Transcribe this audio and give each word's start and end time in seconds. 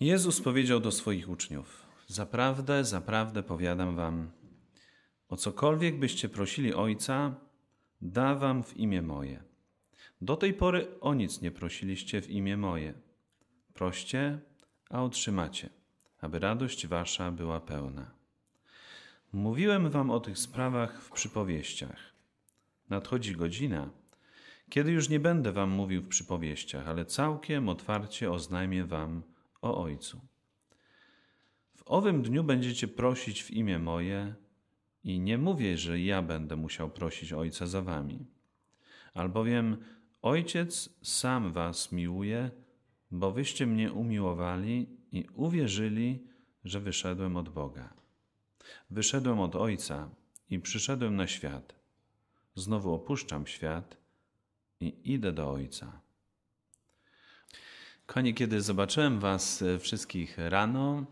Jezus 0.00 0.40
powiedział 0.40 0.80
do 0.80 0.92
swoich 0.92 1.28
uczniów: 1.28 1.86
Zaprawdę, 2.06 2.84
zaprawdę 2.84 3.42
powiadam 3.42 3.96
wam, 3.96 4.30
o 5.28 5.36
cokolwiek 5.36 5.98
byście 5.98 6.28
prosili 6.28 6.74
Ojca, 6.74 7.34
da 8.00 8.34
wam 8.34 8.62
w 8.62 8.76
imię 8.76 9.02
moje. 9.02 9.42
Do 10.20 10.36
tej 10.36 10.54
pory 10.54 11.00
o 11.00 11.14
nic 11.14 11.40
nie 11.40 11.50
prosiliście 11.50 12.22
w 12.22 12.30
imię 12.30 12.56
moje. 12.56 12.94
Proście, 13.74 14.38
a 14.90 15.02
otrzymacie, 15.02 15.70
aby 16.20 16.38
radość 16.38 16.86
wasza 16.86 17.30
była 17.30 17.60
pełna. 17.60 18.10
Mówiłem 19.32 19.90
wam 19.90 20.10
o 20.10 20.20
tych 20.20 20.38
sprawach 20.38 21.02
w 21.02 21.10
przypowieściach. 21.10 22.14
Nadchodzi 22.90 23.36
godzina, 23.36 23.90
kiedy 24.70 24.92
już 24.92 25.08
nie 25.08 25.20
będę 25.20 25.52
wam 25.52 25.70
mówił 25.70 26.02
w 26.02 26.08
przypowieściach, 26.08 26.88
ale 26.88 27.04
całkiem 27.04 27.68
otwarcie 27.68 28.30
oznajmię 28.30 28.84
wam 28.84 29.22
o 29.62 29.82
Ojcu. 29.82 30.20
W 31.76 31.82
owym 31.86 32.22
dniu 32.22 32.44
będziecie 32.44 32.88
prosić 32.88 33.42
w 33.42 33.50
imię 33.50 33.78
moje 33.78 34.34
i 35.04 35.20
nie 35.20 35.38
mówię, 35.38 35.78
że 35.78 36.00
ja 36.00 36.22
będę 36.22 36.56
musiał 36.56 36.90
prosić 36.90 37.32
Ojca 37.32 37.66
za 37.66 37.82
wami. 37.82 38.26
Albowiem 39.14 39.76
Ojciec 40.22 40.98
sam 41.02 41.52
was 41.52 41.92
miłuje, 41.92 42.50
bo 43.10 43.32
wyście 43.32 43.66
mnie 43.66 43.92
umiłowali 43.92 44.86
i 45.12 45.24
uwierzyli, 45.34 46.26
że 46.64 46.80
wyszedłem 46.80 47.36
od 47.36 47.48
Boga. 47.48 47.94
Wyszedłem 48.90 49.40
od 49.40 49.56
Ojca 49.56 50.10
i 50.50 50.60
przyszedłem 50.60 51.16
na 51.16 51.26
świat. 51.26 51.74
Znowu 52.54 52.94
opuszczam 52.94 53.46
świat 53.46 53.96
i 54.80 55.12
idę 55.12 55.32
do 55.32 55.50
Ojca. 55.50 56.00
Konie, 58.08 58.34
kiedy 58.34 58.60
zobaczyłem 58.60 59.20
Was 59.20 59.62
e, 59.62 59.78
wszystkich 59.78 60.38
rano, 60.38 61.04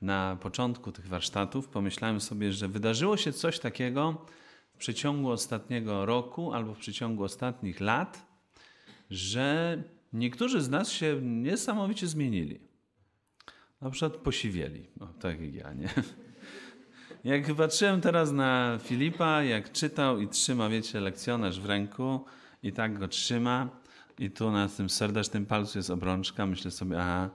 na 0.00 0.36
początku 0.40 0.92
tych 0.92 1.08
warsztatów, 1.08 1.68
pomyślałem 1.68 2.20
sobie, 2.20 2.52
że 2.52 2.68
wydarzyło 2.68 3.16
się 3.16 3.32
coś 3.32 3.58
takiego 3.58 4.26
w 4.74 4.76
przeciągu 4.76 5.30
ostatniego 5.30 6.06
roku 6.06 6.52
albo 6.52 6.74
w 6.74 6.78
przeciągu 6.78 7.24
ostatnich 7.24 7.80
lat, 7.80 8.26
że 9.10 9.82
niektórzy 10.12 10.60
z 10.60 10.68
nas 10.68 10.90
się 10.90 11.20
niesamowicie 11.22 12.06
zmienili. 12.06 12.60
Na 13.80 13.90
przykład 13.90 14.16
posiwieli, 14.16 14.86
no, 14.96 15.06
tak 15.20 15.40
jak 15.40 15.54
ja, 15.54 15.72
nie? 15.72 15.88
Jak 17.24 17.54
patrzyłem 17.54 18.00
teraz 18.00 18.32
na 18.32 18.78
Filipa, 18.82 19.42
jak 19.42 19.72
czytał 19.72 20.20
i 20.20 20.28
trzyma, 20.28 20.68
wiecie, 20.68 21.00
lekcjonarz 21.00 21.60
w 21.60 21.66
ręku 21.66 22.24
i 22.62 22.72
tak 22.72 22.98
go 22.98 23.08
trzyma 23.08 23.85
i 24.18 24.30
tu 24.30 24.50
na 24.50 24.68
tym 24.68 24.90
serdecznym 24.90 25.46
palcu 25.46 25.78
jest 25.78 25.90
obrączka, 25.90 26.46
myślę 26.46 26.70
sobie, 26.70 27.00
aha, 27.00 27.30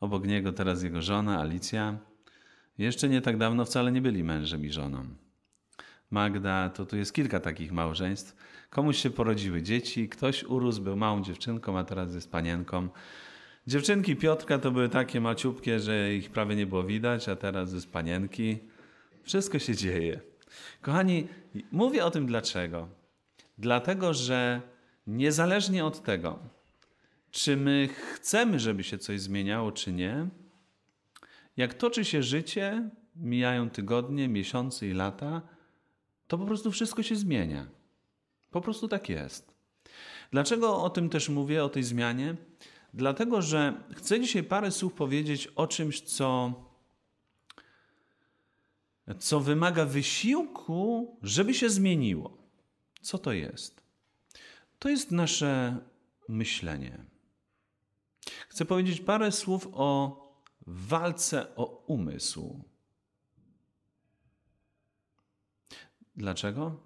obok 0.00 0.26
niego 0.26 0.52
teraz 0.52 0.82
jego 0.82 1.02
żona, 1.02 1.40
Alicja. 1.40 1.98
Jeszcze 2.78 3.08
nie 3.08 3.20
tak 3.20 3.36
dawno 3.36 3.64
wcale 3.64 3.92
nie 3.92 4.02
byli 4.02 4.24
mężem 4.24 4.64
i 4.64 4.70
żoną. 4.70 5.06
Magda, 6.10 6.70
to 6.70 6.86
tu 6.86 6.96
jest 6.96 7.12
kilka 7.12 7.40
takich 7.40 7.72
małżeństw. 7.72 8.36
Komuś 8.70 8.98
się 8.98 9.10
porodziły 9.10 9.62
dzieci, 9.62 10.08
ktoś 10.08 10.44
urósł, 10.44 10.82
był 10.82 10.96
małą 10.96 11.22
dziewczynką, 11.22 11.78
a 11.78 11.84
teraz 11.84 12.14
jest 12.14 12.30
panienką. 12.30 12.88
Dziewczynki 13.66 14.16
Piotrka 14.16 14.58
to 14.58 14.70
były 14.70 14.88
takie 14.88 15.20
maciupkie, 15.20 15.80
że 15.80 16.14
ich 16.14 16.30
prawie 16.30 16.56
nie 16.56 16.66
było 16.66 16.82
widać, 16.82 17.28
a 17.28 17.36
teraz 17.36 17.72
jest 17.72 17.92
panienki. 17.92 18.58
Wszystko 19.22 19.58
się 19.58 19.74
dzieje. 19.74 20.20
Kochani, 20.82 21.28
mówię 21.72 22.04
o 22.04 22.10
tym 22.10 22.26
dlaczego. 22.26 22.88
Dlatego, 23.58 24.14
że 24.14 24.62
niezależnie 25.06 25.84
od 25.84 26.02
tego, 26.02 26.38
czy 27.30 27.56
my 27.56 27.88
chcemy, 27.88 28.60
żeby 28.60 28.84
się 28.84 28.98
coś 28.98 29.20
zmieniało, 29.20 29.72
czy 29.72 29.92
nie, 29.92 30.28
jak 31.56 31.74
toczy 31.74 32.04
się 32.04 32.22
życie, 32.22 32.90
mijają 33.16 33.70
tygodnie, 33.70 34.28
miesiące 34.28 34.86
i 34.86 34.92
lata, 34.92 35.42
to 36.28 36.38
po 36.38 36.46
prostu 36.46 36.70
wszystko 36.70 37.02
się 37.02 37.16
zmienia. 37.16 37.66
Po 38.50 38.60
prostu 38.60 38.88
tak 38.88 39.08
jest. 39.08 39.54
Dlaczego 40.30 40.82
o 40.82 40.90
tym 40.90 41.08
też 41.08 41.28
mówię, 41.28 41.64
o 41.64 41.68
tej 41.68 41.82
zmianie? 41.82 42.36
Dlatego, 42.94 43.42
że 43.42 43.74
chcę 43.94 44.20
dzisiaj 44.20 44.42
parę 44.42 44.70
słów 44.70 44.92
powiedzieć 44.92 45.46
o 45.46 45.66
czymś, 45.66 46.00
co 46.00 46.52
co 49.18 49.40
wymaga 49.40 49.84
wysiłku, 49.84 51.16
żeby 51.22 51.54
się 51.54 51.70
zmieniło. 51.70 52.38
Co 53.00 53.18
to 53.18 53.32
jest? 53.32 53.83
To 54.84 54.88
jest 54.88 55.10
nasze 55.10 55.80
myślenie. 56.28 57.04
Chcę 58.48 58.64
powiedzieć 58.64 59.00
parę 59.00 59.32
słów 59.32 59.68
o 59.72 60.18
walce 60.66 61.56
o 61.56 61.64
umysł. 61.86 62.64
Dlaczego? 66.16 66.80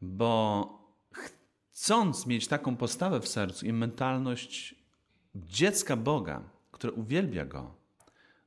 Bo 0.00 0.68
chcąc 1.12 2.26
mieć 2.26 2.48
taką 2.48 2.76
postawę 2.76 3.20
w 3.20 3.28
sercu 3.28 3.66
i 3.66 3.72
mentalność 3.72 4.74
dziecka 5.34 5.96
Boga, 5.96 6.50
które 6.70 6.92
uwielbia 6.92 7.44
Go, 7.44 7.74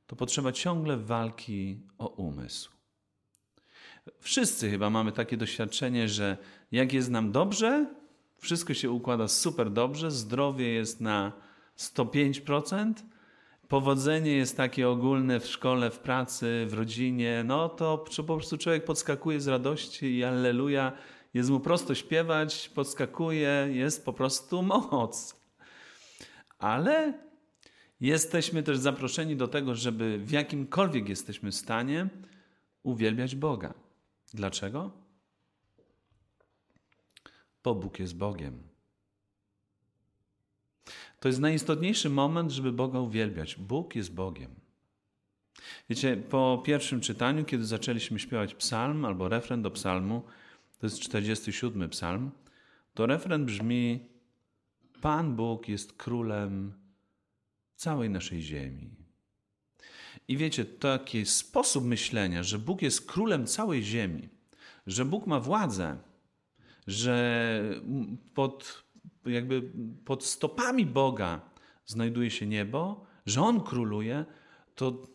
to 0.06 0.16
potrzeba 0.16 0.52
ciągle 0.52 0.96
walki 0.96 1.80
o 1.98 2.08
umysł. 2.08 2.75
Wszyscy 4.20 4.70
chyba 4.70 4.90
mamy 4.90 5.12
takie 5.12 5.36
doświadczenie, 5.36 6.08
że 6.08 6.36
jak 6.72 6.92
jest 6.92 7.10
nam 7.10 7.32
dobrze, 7.32 7.86
wszystko 8.38 8.74
się 8.74 8.90
układa 8.90 9.28
super 9.28 9.70
dobrze, 9.70 10.10
zdrowie 10.10 10.68
jest 10.68 11.00
na 11.00 11.32
105%, 11.78 12.92
powodzenie 13.68 14.32
jest 14.32 14.56
takie 14.56 14.88
ogólne 14.88 15.40
w 15.40 15.46
szkole, 15.46 15.90
w 15.90 15.98
pracy, 15.98 16.66
w 16.68 16.74
rodzinie, 16.74 17.42
no 17.46 17.68
to 17.68 18.04
po 18.16 18.22
prostu 18.22 18.58
człowiek 18.58 18.84
podskakuje 18.84 19.40
z 19.40 19.48
radości 19.48 20.16
i 20.16 20.24
alleluja, 20.24 20.92
jest 21.34 21.50
mu 21.50 21.60
prosto 21.60 21.94
śpiewać, 21.94 22.68
podskakuje, 22.74 23.68
jest 23.72 24.04
po 24.04 24.12
prostu 24.12 24.62
moc. 24.62 25.36
Ale 26.58 27.26
Jesteśmy 28.00 28.62
też 28.62 28.78
zaproszeni 28.78 29.36
do 29.36 29.48
tego, 29.48 29.74
żeby 29.74 30.18
w 30.18 30.30
jakimkolwiek 30.30 31.08
jesteśmy 31.08 31.52
stanie 31.52 32.08
uwielbiać 32.82 33.34
Boga. 33.34 33.74
Dlaczego? 34.34 34.90
Bo 37.64 37.74
Bóg 37.74 37.98
jest 37.98 38.16
Bogiem. 38.16 38.62
To 41.20 41.28
jest 41.28 41.40
najistotniejszy 41.40 42.10
moment, 42.10 42.50
żeby 42.50 42.72
Boga 42.72 43.00
uwielbiać. 43.00 43.56
Bóg 43.56 43.94
jest 43.94 44.14
Bogiem. 44.14 44.54
Wiecie, 45.88 46.16
po 46.16 46.62
pierwszym 46.64 47.00
czytaniu, 47.00 47.44
kiedy 47.44 47.64
zaczęliśmy 47.64 48.18
śpiewać 48.18 48.54
psalm 48.54 49.04
albo 49.04 49.28
refren 49.28 49.62
do 49.62 49.70
psalmu, 49.70 50.22
to 50.78 50.86
jest 50.86 51.00
47 51.00 51.88
psalm, 51.88 52.30
to 52.94 53.06
refren 53.06 53.46
brzmi: 53.46 54.08
Pan 55.00 55.36
Bóg 55.36 55.68
jest 55.68 55.92
królem 55.92 56.72
całej 57.76 58.10
naszej 58.10 58.42
ziemi. 58.42 58.95
I 60.28 60.36
wiecie, 60.36 60.64
taki 60.64 61.26
sposób 61.26 61.84
myślenia, 61.84 62.42
że 62.42 62.58
Bóg 62.58 62.82
jest 62.82 63.06
królem 63.06 63.46
całej 63.46 63.82
ziemi, 63.82 64.28
że 64.86 65.04
Bóg 65.04 65.26
ma 65.26 65.40
władzę, 65.40 65.96
że 66.86 67.62
pod, 68.34 68.84
jakby 69.26 69.62
pod 70.04 70.24
stopami 70.24 70.86
Boga 70.86 71.40
znajduje 71.86 72.30
się 72.30 72.46
niebo, 72.46 73.06
że 73.26 73.42
On 73.42 73.60
króluje, 73.60 74.24
to, 74.74 75.06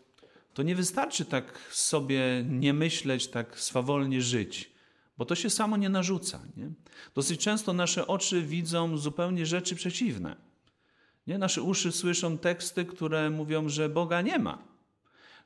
to 0.54 0.64
nie 0.64 0.76
wystarczy 0.76 1.26
tak 1.26 1.60
sobie 1.72 2.46
nie 2.50 2.74
myśleć, 2.74 3.28
tak 3.28 3.60
swawolnie 3.60 4.22
żyć, 4.22 4.72
bo 5.18 5.26
to 5.26 5.36
się 5.36 5.50
samo 5.50 5.78
nie 5.78 5.90
narzuca. 5.90 6.40
Nie? 6.58 6.72
Dosyć 7.16 7.42
często 7.42 7.74
nasze 7.74 8.08
oczy 8.08 8.42
widzą 8.42 8.98
zupełnie 8.98 9.46
rzeczy 9.46 9.76
przeciwne. 9.76 10.36
Nie? 11.28 11.38
Nasze 11.38 11.62
uszy 11.62 11.92
słyszą 11.92 12.38
teksty, 12.38 12.86
które 12.86 13.30
mówią, 13.30 13.70
że 13.70 13.90
Boga 13.90 14.22
nie 14.22 14.40
ma. 14.40 14.71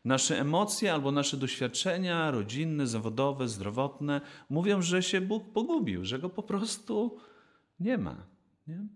Nasze 0.05 0.39
emocje 0.39 0.93
albo 0.93 1.11
nasze 1.11 1.37
doświadczenia 1.37 2.31
rodzinne, 2.31 2.87
zawodowe, 2.87 3.49
zdrowotne 3.49 4.21
mówią, 4.49 4.81
że 4.81 5.03
się 5.03 5.21
Bóg 5.21 5.53
pogubił, 5.53 6.05
że 6.05 6.19
go 6.19 6.29
po 6.29 6.43
prostu 6.43 7.17
nie 7.79 7.97
ma. 7.97 8.27
Nie? 8.67 8.87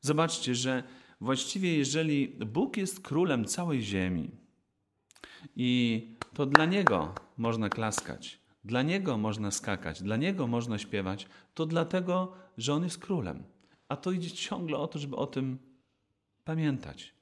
Zobaczcie, 0.00 0.54
że 0.54 0.82
właściwie 1.20 1.76
jeżeli 1.76 2.28
Bóg 2.28 2.76
jest 2.76 3.00
królem 3.00 3.44
całej 3.44 3.82
ziemi 3.82 4.30
i 5.56 6.08
to 6.34 6.46
dla 6.46 6.64
Niego 6.66 7.14
można 7.36 7.68
klaskać, 7.68 8.40
dla 8.64 8.82
Niego 8.82 9.18
można 9.18 9.50
skakać, 9.50 10.02
dla 10.02 10.16
Niego 10.16 10.46
można 10.46 10.78
śpiewać, 10.78 11.26
to 11.54 11.66
dlatego, 11.66 12.32
że 12.58 12.74
On 12.74 12.84
jest 12.84 12.98
królem. 12.98 13.44
A 13.88 13.96
to 13.96 14.12
idzie 14.12 14.30
ciągle 14.30 14.78
o 14.78 14.88
to, 14.88 14.98
żeby 14.98 15.16
o 15.16 15.26
tym 15.26 15.58
pamiętać. 16.44 17.14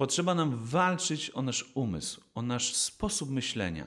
Potrzeba 0.00 0.34
nam 0.34 0.56
walczyć 0.56 1.30
o 1.30 1.42
nasz 1.42 1.70
umysł, 1.74 2.20
o 2.34 2.42
nasz 2.42 2.74
sposób 2.74 3.30
myślenia. 3.30 3.86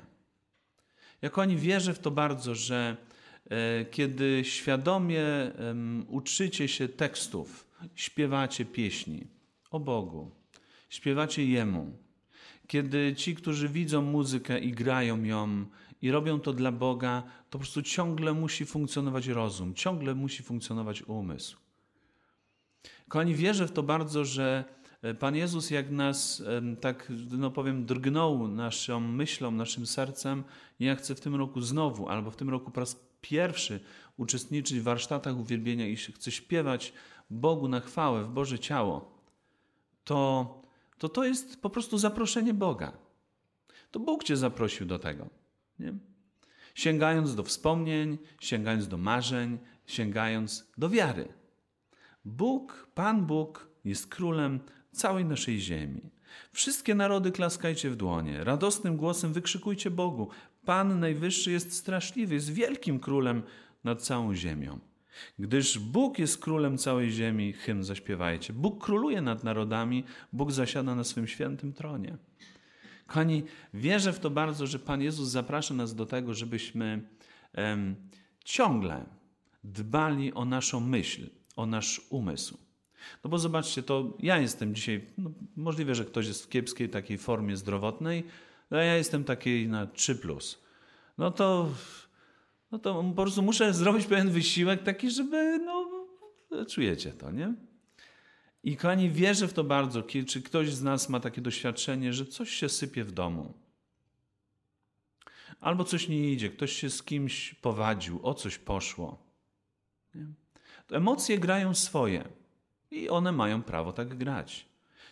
Jako 1.22 1.42
oni 1.42 1.58
wierzę 1.58 1.94
w 1.94 2.00
to 2.00 2.12
bardzo, 2.12 2.56
że 2.56 2.98
e, 3.50 3.86
kiedy 3.86 4.42
świadomie 4.46 5.24
uczycie 6.08 6.68
się 6.68 6.88
tekstów, 6.88 7.68
śpiewacie 7.96 8.66
pieśni, 8.66 9.28
o 9.72 9.80
Bogu, 9.80 10.32
śpiewacie 10.90 11.46
Jemu, 11.46 11.98
kiedy 12.68 13.16
ci, 13.16 13.36
którzy 13.36 13.70
widzą 13.70 14.02
muzykę 14.02 14.60
i 14.60 14.72
grają 14.72 15.24
ją 15.24 15.66
i 16.02 16.12
robią 16.12 16.40
to 16.40 16.54
dla 16.54 16.72
Boga, 16.72 17.22
to 17.22 17.52
po 17.52 17.58
prostu 17.58 17.82
ciągle 17.82 18.34
musi 18.34 18.66
funkcjonować 18.66 19.28
rozum, 19.28 19.74
ciągle 19.74 20.16
musi 20.16 20.44
funkcjonować 20.44 21.02
umysł. 21.02 21.58
Kochani, 23.08 23.36
wierzę 23.36 23.68
w 23.68 23.72
to 23.72 23.84
bardzo, 23.84 24.26
że 24.26 24.64
Pan 25.20 25.36
Jezus, 25.36 25.72
jak 25.72 25.92
nas 25.92 26.44
tak, 26.82 27.12
no 27.32 27.52
powiem, 27.52 27.86
drgnął 27.86 28.48
naszą 28.48 29.00
myślą, 29.00 29.52
naszym 29.52 29.86
sercem, 29.86 30.44
ja 30.80 30.96
chcę 30.96 31.16
w 31.16 31.22
tym 31.22 31.36
roku 31.36 31.62
znowu, 31.62 32.10
albo 32.10 32.32
w 32.32 32.36
tym 32.36 32.50
roku 32.50 32.72
po 32.72 32.80
raz 32.80 33.00
pierwszy 33.22 33.80
uczestniczyć 34.18 34.80
w 34.80 34.84
warsztatach 34.84 35.38
uwielbienia 35.38 35.88
i 35.88 35.96
chcę 35.96 36.32
śpiewać 36.32 36.94
Bogu 37.30 37.68
na 37.68 37.80
chwałę, 37.80 38.24
w 38.24 38.30
Boże 38.30 38.60
ciało, 38.60 39.18
to 40.04 40.64
to, 41.04 41.10
to 41.10 41.24
jest 41.24 41.62
po 41.62 41.70
prostu 41.70 41.98
zaproszenie 41.98 42.54
Boga. 42.54 42.94
To 43.92 44.00
Bóg 44.00 44.24
Cię 44.24 44.38
zaprosił 44.38 44.88
do 44.88 45.00
tego. 45.00 45.30
Nie? 45.80 45.94
Sięgając 46.76 47.36
do 47.36 47.44
wspomnień, 47.44 48.18
sięgając 48.40 48.88
do 48.88 48.98
marzeń, 48.98 49.58
sięgając 49.86 50.72
do 50.78 50.90
wiary. 50.90 51.34
Bóg, 52.26 52.88
Pan 52.96 53.26
Bóg 53.26 53.70
jest 53.86 54.08
królem 54.08 54.60
całej 54.94 55.26
naszej 55.26 55.60
ziemi. 55.60 56.02
Wszystkie 56.52 56.96
narody 56.96 57.32
klaskajcie 57.32 57.90
w 57.90 57.96
dłonie, 57.96 58.44
radosnym 58.44 58.98
głosem 58.98 59.34
wykrzykujcie 59.34 59.92
Bogu. 59.92 60.30
Pan 60.66 61.00
Najwyższy 61.00 61.52
jest 61.52 61.74
straszliwy, 61.74 62.34
jest 62.34 62.54
wielkim 62.54 63.00
królem 63.00 63.44
nad 63.84 64.02
całą 64.02 64.36
ziemią. 64.36 64.80
Gdyż 65.40 65.80
Bóg 65.80 66.20
jest 66.20 66.38
królem 66.38 66.78
całej 66.78 67.12
ziemi, 67.12 67.54
hymn 67.54 67.84
zaśpiewajcie. 67.84 68.54
Bóg 68.54 68.86
króluje 68.86 69.22
nad 69.22 69.44
narodami, 69.44 70.04
Bóg 70.34 70.52
zasiada 70.52 70.96
na 70.96 71.04
swym 71.04 71.28
świętym 71.28 71.74
tronie. 71.74 72.18
Kochani, 73.08 73.44
wierzę 73.74 74.14
w 74.14 74.20
to 74.20 74.30
bardzo, 74.30 74.68
że 74.68 74.80
Pan 74.80 75.02
Jezus 75.02 75.30
zaprasza 75.30 75.74
nas 75.74 75.96
do 75.96 76.06
tego, 76.06 76.34
żebyśmy 76.34 77.10
em, 77.54 77.96
ciągle 78.46 79.06
dbali 79.64 80.34
o 80.34 80.46
naszą 80.46 80.80
myśl, 80.80 81.30
o 81.56 81.66
nasz 81.66 82.02
umysł. 82.10 82.63
No 83.24 83.30
bo 83.30 83.40
zobaczcie, 83.40 83.84
to 83.84 84.18
ja 84.20 84.38
jestem 84.38 84.76
dzisiaj, 84.76 85.06
no 85.18 85.32
możliwe, 85.56 85.96
że 85.96 86.06
ktoś 86.06 86.28
jest 86.28 86.44
w 86.46 86.50
kiepskiej 86.50 86.90
takiej 86.90 87.18
formie 87.18 87.58
zdrowotnej, 87.58 88.24
a 88.70 88.76
ja 88.76 88.96
jestem 88.96 89.24
takiej 89.24 89.68
na 89.68 89.88
3. 89.88 90.18
No 91.18 91.32
to 91.32 91.70
no 92.74 92.80
to 92.80 93.04
po 93.16 93.22
prostu 93.22 93.42
muszę 93.42 93.74
zrobić 93.74 94.06
pewien 94.06 94.30
wysiłek 94.30 94.84
taki, 94.84 95.12
żeby, 95.12 95.60
no, 95.60 96.06
czujecie 96.66 97.12
to, 97.12 97.32
nie? 97.32 97.54
I 98.64 98.78
kochani, 98.78 99.10
wierzę 99.10 99.48
w 99.48 99.54
to 99.54 99.64
bardzo. 99.64 100.04
Czy 100.28 100.42
ktoś 100.42 100.74
z 100.74 100.84
nas 100.84 101.10
ma 101.10 101.20
takie 101.20 101.42
doświadczenie, 101.42 102.14
że 102.14 102.26
coś 102.26 102.50
się 102.50 102.70
sypie 102.70 103.04
w 103.04 103.12
domu? 103.12 103.54
Albo 105.60 105.84
coś 105.84 106.08
nie 106.08 106.32
idzie, 106.32 106.50
ktoś 106.50 106.74
się 106.74 106.90
z 106.90 107.04
kimś 107.04 107.54
powadził, 107.54 108.20
o 108.24 108.34
coś 108.34 108.58
poszło. 108.58 109.24
Nie? 110.16 110.26
To 110.88 110.96
emocje 110.96 111.40
grają 111.40 111.74
swoje 111.74 112.24
i 112.94 113.10
one 113.10 113.32
mają 113.32 113.64
prawo 113.64 113.94
tak 113.94 114.18
grać. 114.18 114.66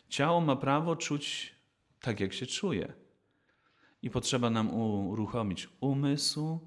Ciało 0.10 0.42
ma 0.42 0.56
prawo 0.56 0.96
czuć 0.96 1.56
tak, 2.02 2.20
jak 2.20 2.34
się 2.34 2.46
czuje. 2.46 2.94
I 4.02 4.10
potrzeba 4.10 4.50
nam 4.50 4.74
uruchomić 4.74 5.70
umysł, 5.80 6.60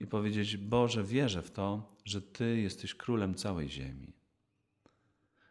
i 0.00 0.06
powiedzieć: 0.06 0.56
Boże, 0.56 1.04
wierzę 1.04 1.42
w 1.42 1.50
to, 1.50 1.96
że 2.04 2.22
Ty 2.22 2.60
jesteś 2.60 2.94
królem 2.94 3.34
całej 3.34 3.68
ziemi. 3.68 4.12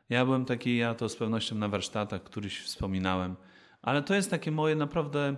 Ja 0.09 0.25
byłem 0.25 0.45
taki, 0.45 0.77
ja 0.77 0.95
to 0.95 1.09
z 1.09 1.15
pewnością 1.15 1.56
na 1.56 1.69
warsztatach 1.69 2.23
któryś 2.23 2.62
wspominałem, 2.62 3.35
ale 3.81 4.03
to 4.03 4.15
jest 4.15 4.30
takie 4.30 4.51
moje 4.51 4.75
naprawdę 4.75 5.35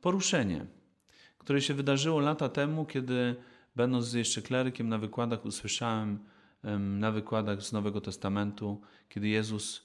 poruszenie, 0.00 0.66
które 1.38 1.60
się 1.60 1.74
wydarzyło 1.74 2.20
lata 2.20 2.48
temu, 2.48 2.84
kiedy 2.84 3.36
będąc 3.76 4.12
jeszcze 4.12 4.42
klerykiem 4.42 4.88
na 4.88 4.98
wykładach 4.98 5.44
usłyszałem 5.44 6.18
na 6.78 7.12
wykładach 7.12 7.62
z 7.62 7.72
Nowego 7.72 8.00
Testamentu, 8.00 8.80
kiedy 9.08 9.28
Jezus 9.28 9.82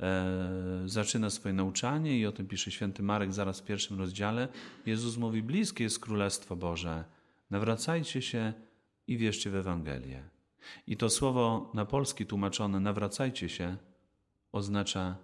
e, 0.00 0.82
zaczyna 0.86 1.30
swoje 1.30 1.54
nauczanie 1.54 2.18
i 2.18 2.26
o 2.26 2.32
tym 2.32 2.46
pisze 2.46 2.70
święty 2.70 3.02
Marek 3.02 3.32
zaraz 3.32 3.60
w 3.60 3.64
pierwszym 3.64 3.98
rozdziale. 3.98 4.48
Jezus 4.86 5.16
mówi: 5.16 5.42
Bliskie 5.42 5.84
jest 5.84 5.98
Królestwo 5.98 6.56
Boże 6.56 7.04
nawracajcie 7.50 8.22
się 8.22 8.52
i 9.06 9.18
wierzcie 9.18 9.50
w 9.50 9.54
Ewangelię. 9.54 10.22
I 10.86 10.96
to 10.96 11.10
słowo 11.10 11.70
na 11.74 11.84
polski 11.84 12.26
tłumaczone 12.26 12.80
nawracajcie 12.80 13.48
się 13.48 13.76
oznacza 14.52 15.16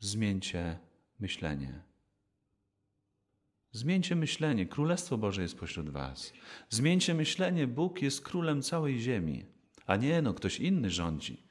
zmieńcie 0.00 0.78
myślenie. 1.20 1.82
Zmieńcie 3.72 4.16
myślenie, 4.16 4.66
Królestwo 4.66 5.18
Boże 5.18 5.42
jest 5.42 5.58
pośród 5.58 5.90
Was. 5.90 6.32
Zmieńcie 6.70 7.14
myślenie, 7.14 7.66
Bóg 7.66 8.02
jest 8.02 8.20
królem 8.20 8.62
całej 8.62 9.00
ziemi, 9.00 9.44
a 9.86 9.96
nie 9.96 10.22
no, 10.22 10.34
ktoś 10.34 10.60
inny 10.60 10.90
rządzi. 10.90 11.42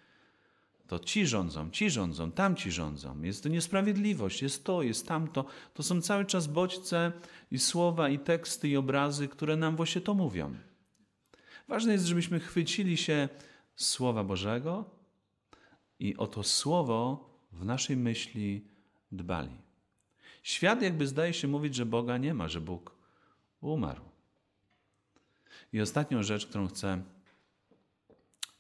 To 0.88 1.00
ci 1.00 1.28
rządzą, 1.28 1.70
ci 1.70 1.90
rządzą, 1.90 2.32
tamci 2.32 2.72
rządzą. 2.72 3.22
Jest 3.22 3.44
to 3.44 3.50
niesprawiedliwość, 3.50 4.42
jest 4.42 4.64
to, 4.64 4.82
jest 4.82 5.08
tamto. 5.08 5.46
To 5.74 5.84
są 5.84 6.02
cały 6.02 6.26
czas 6.26 6.48
bodźce 6.48 7.12
i 7.52 7.60
słowa, 7.60 8.10
i 8.10 8.20
teksty, 8.20 8.70
i 8.70 8.78
obrazy, 8.78 9.28
które 9.28 9.56
nam 9.56 9.76
właśnie 9.76 10.02
to 10.02 10.14
mówią. 10.14 10.56
Ważne 11.68 11.92
jest, 11.94 12.06
żebyśmy 12.06 12.40
chwycili 12.40 12.98
się 12.98 13.30
Słowa 13.76 14.24
Bożego 14.24 14.86
i 16.00 16.18
o 16.18 16.28
to 16.28 16.44
Słowo 16.44 17.30
w 17.52 17.66
naszej 17.66 17.98
myśli 17.98 18.66
dbali. 19.12 19.58
Świat 20.44 20.82
jakby 20.82 21.08
zdaje 21.08 21.34
się 21.34 21.48
mówić, 21.48 21.76
że 21.76 21.86
Boga 21.86 22.18
nie 22.18 22.34
ma, 22.34 22.48
że 22.48 22.62
Bóg 22.62 22.96
umarł. 23.62 24.02
I 25.74 25.82
ostatnią 25.82 26.24
rzecz, 26.24 26.46
którą 26.46 26.68
chcę 26.68 27.04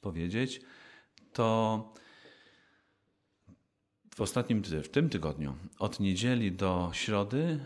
powiedzieć, 0.01 0.61
to 1.33 1.93
w 4.15 4.21
ostatnim, 4.21 4.63
w 4.63 4.89
tym 4.89 5.09
tygodniu, 5.09 5.55
od 5.79 5.99
niedzieli 5.99 6.51
do 6.51 6.89
środy, 6.93 7.59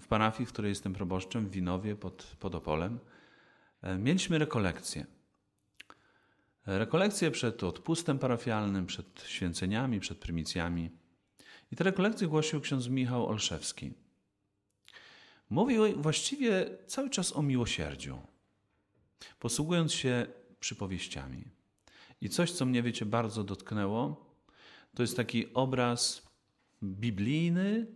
w 0.00 0.06
parafii, 0.08 0.46
w 0.46 0.52
której 0.52 0.68
jestem 0.68 0.92
proboszczem, 0.92 1.46
w 1.46 1.50
Winowie 1.50 1.96
pod, 1.96 2.36
pod 2.40 2.54
Opolem, 2.54 2.98
mieliśmy 3.98 4.38
rekolekcję. 4.38 5.06
Rekolekcję 6.66 7.30
przed 7.30 7.64
odpustem 7.64 8.18
parafialnym, 8.18 8.86
przed 8.86 9.24
święceniami, 9.26 10.00
przed 10.00 10.18
prymisjami. 10.18 10.90
I 11.72 11.76
te 11.76 11.84
rekolekcje 11.84 12.28
głosił 12.28 12.60
ksiądz 12.60 12.88
Michał 12.88 13.26
Olszewski. 13.26 13.92
Mówił 15.50 16.02
właściwie 16.02 16.66
cały 16.86 17.10
czas 17.10 17.36
o 17.36 17.42
miłosierdziu, 17.42 18.18
posługując 19.38 19.92
się 19.92 20.26
przypowieściami. 20.60 21.44
I 22.20 22.28
coś, 22.28 22.52
co 22.52 22.66
mnie, 22.66 22.82
wiecie, 22.82 23.06
bardzo 23.06 23.44
dotknęło, 23.44 24.26
to 24.94 25.02
jest 25.02 25.16
taki 25.16 25.54
obraz 25.54 26.22
biblijny, 26.82 27.86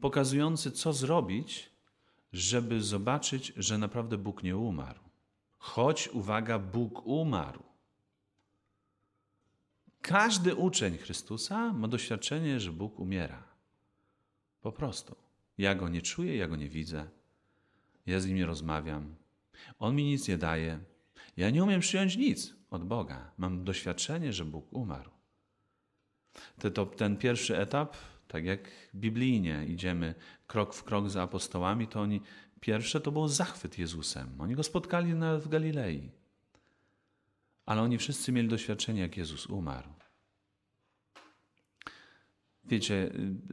pokazujący, 0.00 0.72
co 0.72 0.92
zrobić, 0.92 1.70
żeby 2.32 2.82
zobaczyć, 2.82 3.52
że 3.56 3.78
naprawdę 3.78 4.18
Bóg 4.18 4.42
nie 4.42 4.56
umarł. 4.56 5.00
Choć, 5.58 6.08
uwaga, 6.08 6.58
Bóg 6.58 7.06
umarł. 7.06 7.62
Każdy 10.02 10.54
uczeń 10.54 10.98
Chrystusa 10.98 11.72
ma 11.72 11.88
doświadczenie, 11.88 12.60
że 12.60 12.72
Bóg 12.72 12.98
umiera. 13.00 13.42
Po 14.60 14.72
prostu. 14.72 15.16
Ja 15.58 15.74
go 15.74 15.88
nie 15.88 16.02
czuję, 16.02 16.36
ja 16.36 16.48
go 16.48 16.56
nie 16.56 16.68
widzę. 16.68 17.08
Ja 18.06 18.20
z 18.20 18.26
nim 18.26 18.36
nie 18.36 18.46
rozmawiam. 18.46 19.14
On 19.78 19.96
mi 19.96 20.04
nic 20.04 20.28
nie 20.28 20.38
daje. 20.38 20.78
Ja 21.36 21.50
nie 21.50 21.64
umiem 21.64 21.80
przyjąć 21.80 22.16
nic 22.16 22.54
od 22.70 22.84
Boga. 22.84 23.32
Mam 23.38 23.64
doświadczenie, 23.64 24.32
że 24.32 24.44
Bóg 24.44 24.72
umarł. 24.72 25.10
Ten 26.96 27.16
pierwszy 27.16 27.58
etap, 27.58 27.96
tak 28.28 28.44
jak 28.44 28.60
biblijnie 28.94 29.64
idziemy 29.68 30.14
krok 30.46 30.74
w 30.74 30.84
krok 30.84 31.10
za 31.10 31.22
apostołami, 31.22 31.88
to 31.88 32.00
oni, 32.00 32.20
pierwsze 32.60 33.00
to 33.00 33.12
był 33.12 33.28
zachwyt 33.28 33.78
Jezusem. 33.78 34.40
Oni 34.40 34.54
go 34.54 34.62
spotkali 34.62 35.14
na, 35.14 35.38
w 35.38 35.48
Galilei. 35.48 36.10
Ale 37.66 37.82
oni 37.82 37.98
wszyscy 37.98 38.32
mieli 38.32 38.48
doświadczenie, 38.48 39.00
jak 39.00 39.16
Jezus 39.16 39.46
umarł. 39.46 39.88
Wiecie, 42.64 43.12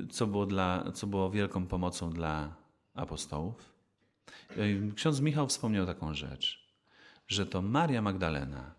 co 0.09 0.27
było, 0.27 0.45
dla, 0.45 0.91
co 0.91 1.07
było 1.07 1.29
wielką 1.31 1.67
pomocą 1.67 2.09
dla 2.09 2.55
apostołów? 2.93 3.73
Ksiądz 4.95 5.21
Michał 5.21 5.47
wspomniał 5.47 5.85
taką 5.85 6.13
rzecz, 6.13 6.62
że 7.33 7.45
to 7.45 7.61
Maria 7.61 8.01
Magdalena 8.01 8.75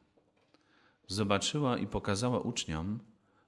zobaczyła 1.06 1.78
i 1.78 1.86
pokazała 1.86 2.40
uczniom, 2.40 2.98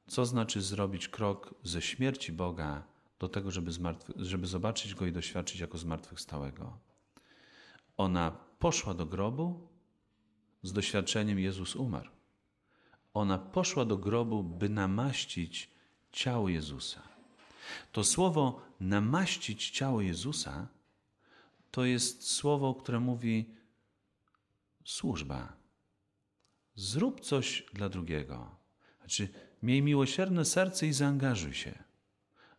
co 0.07 0.27
znaczy 0.27 0.63
zrobić 0.63 1.09
krok 1.09 1.55
ze 1.63 1.83
śmierci 1.83 2.33
Boga 2.33 2.83
do 3.19 3.29
tego, 3.29 3.51
żeby, 3.51 3.71
żeby 4.17 4.47
zobaczyć 4.47 4.95
Go 4.95 5.07
i 5.07 5.13
doświadczyć 5.13 5.61
jako 5.61 5.79
zmartwychwstałego. 5.79 6.79
Ona 7.97 8.31
poszła 8.59 8.95
do 8.95 9.07
grobu 9.07 9.69
z 10.63 10.73
doświadczeniem 10.73 11.39
Jezus 11.39 11.77
umarł. 11.77 12.11
ona 13.15 13.39
poszła 13.39 13.85
do 13.85 13.97
grobu, 13.97 14.43
by 14.43 14.69
namaścić 14.69 15.71
ciało 16.13 16.49
Jezusa. 16.49 17.03
To 17.93 18.05
słowo 18.05 18.61
namaścić 18.81 19.71
ciało 19.71 20.01
Jezusa 20.01 20.69
to 21.71 21.85
jest 21.85 22.31
słowo, 22.31 22.75
które 22.75 23.01
mówi 23.01 23.55
służba. 24.87 25.57
Zrób 26.75 27.21
coś 27.21 27.67
dla 27.75 27.89
drugiego. 27.89 28.57
Znaczy, 28.99 29.29
miej 29.63 29.83
miłosierne 29.83 30.45
serce 30.45 30.87
i 30.87 30.93
zaangażuj 30.93 31.55
się. 31.55 31.79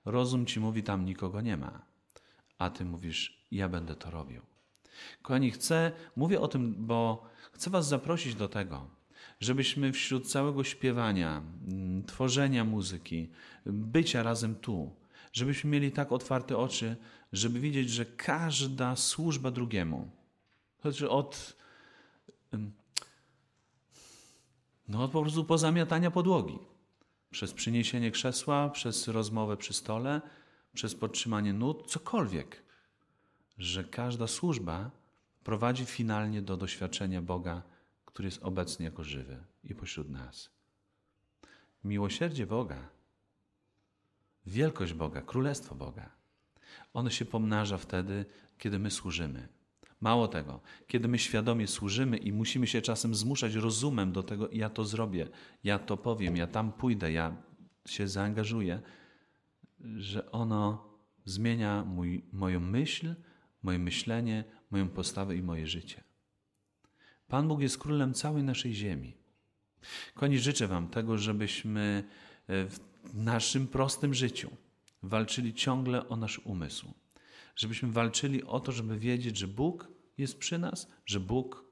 Rozum 0.06 0.46
ci 0.46 0.60
mówi, 0.60 0.84
tam 0.84 1.06
nikogo 1.06 1.42
nie 1.42 1.58
ma, 1.58 1.86
a 2.58 2.70
ty 2.70 2.86
mówisz, 2.86 3.48
ja 3.52 3.70
będę 3.70 3.96
to 3.96 4.12
robił. 4.12 4.42
Kochani, 5.22 5.52
chcę, 5.52 5.92
mówię 6.16 6.42
o 6.42 6.48
tym, 6.48 6.76
bo 6.88 7.30
chcę 7.52 7.70
Was 7.70 7.88
zaprosić 7.88 8.36
do 8.36 8.48
tego, 8.48 8.90
żebyśmy 9.40 9.94
wśród 9.94 10.32
całego 10.32 10.64
śpiewania, 10.64 11.42
mm, 11.68 12.04
tworzenia 12.04 12.64
muzyki, 12.64 13.30
bycia 13.66 14.24
razem 14.24 14.56
tu, 14.56 14.96
żebyśmy 15.34 15.70
mieli 15.70 15.92
tak 15.92 16.12
otwarte 16.12 16.58
oczy, 16.58 16.96
żeby 17.34 17.60
widzieć, 17.60 17.90
że 17.90 18.06
każda 18.06 18.96
służba 18.96 19.52
drugiemu, 19.52 20.12
znaczy 20.82 21.10
od, 21.10 21.58
no 24.88 25.08
po 25.08 25.22
prostu 25.22 25.46
pozamiatania 25.46 26.12
podłogi, 26.12 26.60
przez 27.32 27.54
przyniesienie 27.54 28.12
krzesła, 28.12 28.70
przez 28.70 29.08
rozmowę 29.08 29.58
przy 29.58 29.74
stole, 29.74 30.22
przez 30.74 30.96
podtrzymanie 30.96 31.54
nut, 31.54 31.88
cokolwiek, 31.88 32.64
że 33.58 33.84
każda 33.84 34.28
służba 34.28 34.92
prowadzi 35.44 35.86
finalnie 35.86 36.42
do 36.42 36.58
doświadczenia 36.58 37.22
Boga, 37.22 37.62
który 38.06 38.28
jest 38.28 38.44
obecny 38.44 38.86
jako 38.86 39.04
żywy 39.04 39.44
i 39.64 39.76
pośród 39.76 40.10
nas. 40.10 40.50
Miłosierdzie 41.84 42.48
Boga, 42.48 42.90
wielkość 44.46 44.94
Boga, 44.94 45.22
królestwo 45.22 45.76
Boga, 45.76 46.10
ono 46.94 47.10
się 47.10 47.26
pomnaża 47.26 47.78
wtedy, 47.78 48.26
kiedy 48.58 48.80
my 48.80 48.92
służymy. 48.92 49.48
Mało 50.02 50.28
tego, 50.28 50.62
kiedy 50.88 51.08
my 51.08 51.20
świadomie 51.20 51.68
służymy 51.68 52.18
i 52.18 52.34
musimy 52.34 52.68
się 52.68 52.82
czasem 52.82 53.16
zmuszać 53.16 53.56
rozumem 53.56 54.12
do 54.12 54.24
tego, 54.24 54.50
ja 54.52 54.70
to 54.70 54.86
zrobię, 54.86 55.28
ja 55.64 55.80
to 55.80 55.98
powiem, 55.98 56.38
ja 56.38 56.48
tam 56.48 56.72
pójdę, 56.72 57.12
ja 57.12 57.36
się 57.86 58.08
zaangażuję, 58.08 58.82
że 59.80 60.32
ono 60.32 60.90
zmienia 61.26 61.84
mój, 61.86 62.26
moją 62.32 62.60
myśl, 62.60 63.16
moje 63.64 63.80
myślenie, 63.80 64.44
moją 64.72 64.90
postawę 64.90 65.36
i 65.36 65.44
moje 65.44 65.68
życie. 65.68 66.04
Pan 67.28 67.48
Bóg 67.48 67.62
jest 67.62 67.78
królem 67.78 68.14
całej 68.14 68.44
naszej 68.44 68.74
ziemi. 68.74 69.18
Koni 70.14 70.40
życzę 70.40 70.68
Wam 70.68 70.88
tego, 70.88 71.18
żebyśmy 71.18 72.04
e, 72.48 72.66
w 72.66 72.80
naszym 73.14 73.68
prostym 73.68 74.14
życiu 74.14 74.52
walczyli 75.04 75.54
ciągle 75.54 76.10
o 76.10 76.16
nasz 76.16 76.40
umysł. 76.40 76.94
Żebyśmy 77.58 77.92
walczyli 77.92 78.44
o 78.44 78.60
to, 78.60 78.72
żeby 78.72 79.00
wiedzieć, 79.00 79.38
że 79.38 79.48
Bóg 79.48 79.88
jest 80.18 80.40
przy 80.40 80.58
nas, 80.58 80.88
że 81.06 81.20
Bóg 81.20 81.66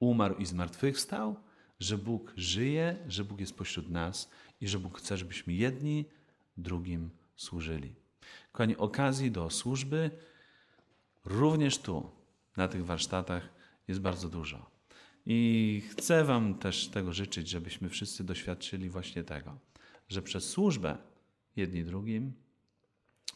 umarł 0.00 0.34
i 0.34 0.46
zmartwychwstał, 0.46 1.36
że 1.80 1.98
Bóg 1.98 2.32
żyje, 2.36 2.96
że 3.08 3.24
Bóg 3.24 3.40
jest 3.40 3.54
pośród 3.54 3.90
nas 3.90 4.30
i 4.60 4.68
że 4.68 4.78
Bóg 4.78 4.98
chce, 4.98 5.16
żebyśmy 5.16 5.52
jedni 5.52 6.04
drugim 6.56 7.10
służyli. 7.36 7.94
Kochani, 8.52 8.76
okazji 8.76 9.30
do 9.30 9.50
służby 9.50 10.10
również 11.24 11.78
tu, 11.78 12.10
na 12.56 12.68
tych 12.68 12.84
warsztatach, 12.84 13.48
jest 13.88 14.00
bardzo 14.00 14.28
dużo. 14.28 14.70
I 15.26 15.82
chcę 15.90 16.24
Wam 16.24 16.58
też 16.58 16.88
tego 16.88 17.12
życzyć, 17.12 17.48
żebyśmy 17.48 17.88
wszyscy 17.88 18.24
doświadczyli 18.24 18.90
właśnie 18.90 19.24
tego, 19.24 19.58
że 20.08 20.22
przez 20.22 20.48
służbę 20.50 20.96
jedni 21.56 21.84
drugim 21.84 22.32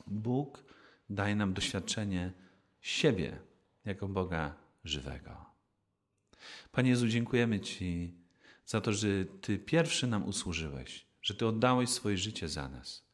Bóg 0.06 0.64
daje 1.10 1.36
nam 1.36 1.54
doświadczenie 1.54 2.32
siebie 2.80 3.38
jako 3.84 4.08
Boga 4.08 4.54
żywego. 4.84 5.44
Panie 6.72 6.90
Jezu, 6.90 7.08
dziękujemy 7.08 7.60
Ci 7.60 8.14
za 8.66 8.80
to, 8.80 8.92
że 8.92 9.08
Ty 9.40 9.58
pierwszy 9.58 10.06
nam 10.06 10.24
usłużyłeś, 10.28 11.06
że 11.22 11.34
Ty 11.34 11.46
oddałeś 11.46 11.90
swoje 11.90 12.18
życie 12.18 12.48
za 12.48 12.68
nas. 12.68 13.04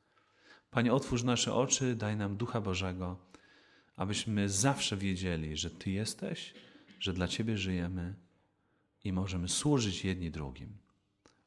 Panie, 0.71 0.93
otwórz 0.93 1.23
nasze 1.23 1.55
oczy, 1.55 1.97
daj 1.97 2.17
nam 2.17 2.37
Ducha 2.37 2.61
Bożego, 2.61 3.19
abyśmy 3.97 4.49
zawsze 4.49 4.97
wiedzieli, 4.97 5.57
że 5.57 5.71
Ty 5.71 5.91
jesteś, 5.91 6.55
że 7.01 7.13
dla 7.13 7.29
Ciebie 7.29 7.59
żyjemy 7.59 8.15
i 9.05 9.13
możemy 9.13 9.49
służyć 9.49 10.05
jedni 10.05 10.31
drugim, 10.31 10.79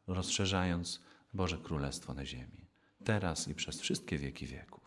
rozszerzając 0.07 1.01
Boże 1.33 1.57
Królestwo 1.57 2.13
na 2.13 2.25
ziemi, 2.25 2.65
teraz 3.03 3.47
i 3.47 3.55
przez 3.55 3.81
wszystkie 3.81 4.17
wieki 4.17 4.45
wieków. 4.45 4.86